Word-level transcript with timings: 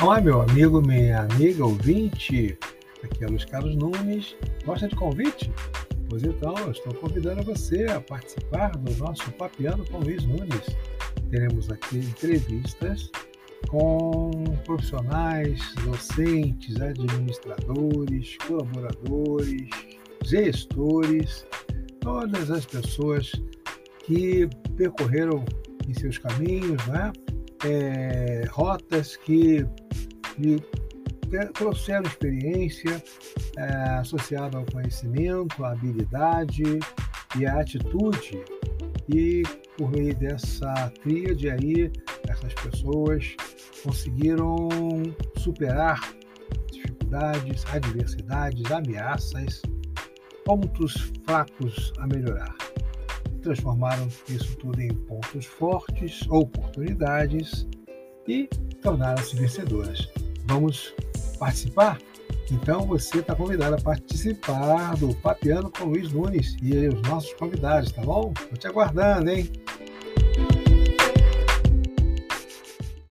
Olá, 0.00 0.20
meu 0.20 0.40
amigo, 0.40 0.80
minha 0.80 1.22
amiga 1.22 1.66
ouvinte. 1.66 2.56
Aqui 3.02 3.24
é 3.24 3.26
Luiz 3.26 3.44
Carlos 3.44 3.74
Nunes. 3.74 4.36
Gosta 4.64 4.86
de 4.86 4.94
convite? 4.94 5.52
Pois 6.08 6.22
então, 6.22 6.54
estou 6.70 6.94
convidando 6.94 7.42
você 7.42 7.86
a 7.86 8.00
participar 8.00 8.70
do 8.76 8.96
nosso 8.96 9.28
Papiano 9.32 9.84
com 9.86 9.98
Luiz 9.98 10.24
Nunes. 10.24 10.66
Teremos 11.32 11.68
aqui 11.68 11.98
entrevistas 11.98 13.10
com 13.66 14.30
profissionais, 14.64 15.60
docentes, 15.84 16.80
administradores, 16.80 18.36
colaboradores, 18.46 19.68
gestores, 20.24 21.44
todas 21.98 22.52
as 22.52 22.64
pessoas 22.64 23.32
que 24.04 24.48
percorreram 24.76 25.44
em 25.88 25.94
seus 25.94 26.18
caminhos, 26.18 26.86
né? 26.86 27.12
É, 27.64 28.44
rotas 28.48 29.16
que 29.16 29.66
lhe 30.38 30.62
trouxeram 31.54 32.02
experiência 32.02 33.02
é, 33.56 33.64
associada 33.98 34.58
ao 34.58 34.64
conhecimento, 34.66 35.64
à 35.64 35.72
habilidade 35.72 36.62
e 37.38 37.46
à 37.46 37.60
atitude. 37.60 38.42
E 39.08 39.42
por 39.76 39.90
meio 39.90 40.14
dessa 40.16 40.92
tríade 41.02 41.50
aí, 41.50 41.90
essas 42.28 42.52
pessoas 42.54 43.36
conseguiram 43.82 44.68
superar 45.36 46.14
dificuldades, 46.70 47.64
adversidades, 47.72 48.70
ameaças, 48.70 49.62
pontos 50.44 51.12
fracos 51.24 51.92
a 51.98 52.06
melhorar. 52.06 52.54
Transformaram 53.42 54.08
isso 54.28 54.56
tudo 54.58 54.80
em 54.80 54.88
pontos 54.88 55.46
fortes, 55.46 56.26
oportunidades 56.28 57.66
e 58.26 58.46
tornaram-se 58.82 59.36
vencedoras. 59.36 60.08
Vamos 60.48 60.94
participar? 61.38 61.98
Então 62.50 62.86
você 62.86 63.18
está 63.18 63.34
convidado 63.34 63.76
a 63.76 63.80
participar 63.80 64.96
do 64.96 65.14
Papiano 65.16 65.70
com 65.70 65.84
Luiz 65.84 66.10
Nunes 66.10 66.56
e 66.62 66.88
os 66.88 67.02
nossos 67.02 67.34
convidados, 67.34 67.92
tá 67.92 68.00
bom? 68.00 68.32
Estou 68.40 68.56
te 68.56 68.66
aguardando, 68.66 69.30
hein? 69.30 69.52